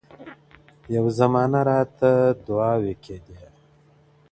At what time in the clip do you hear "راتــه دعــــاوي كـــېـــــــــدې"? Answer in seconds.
1.69-3.37